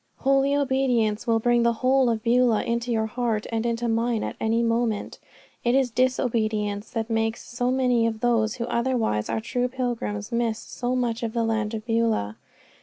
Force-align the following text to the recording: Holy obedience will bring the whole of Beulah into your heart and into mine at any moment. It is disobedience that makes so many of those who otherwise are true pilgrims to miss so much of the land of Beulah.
Holy 0.21 0.55
obedience 0.55 1.27
will 1.27 1.37
bring 1.37 1.61
the 1.61 1.73
whole 1.85 2.09
of 2.09 2.23
Beulah 2.23 2.63
into 2.63 2.91
your 2.91 3.05
heart 3.05 3.45
and 3.51 3.67
into 3.67 3.87
mine 3.87 4.23
at 4.23 4.35
any 4.41 4.63
moment. 4.63 5.19
It 5.63 5.75
is 5.75 5.91
disobedience 5.91 6.89
that 6.89 7.07
makes 7.07 7.43
so 7.47 7.69
many 7.69 8.07
of 8.07 8.19
those 8.21 8.55
who 8.55 8.65
otherwise 8.65 9.29
are 9.29 9.39
true 9.39 9.67
pilgrims 9.67 10.29
to 10.29 10.33
miss 10.33 10.57
so 10.57 10.95
much 10.95 11.21
of 11.21 11.33
the 11.33 11.43
land 11.43 11.75
of 11.75 11.85
Beulah. 11.85 12.37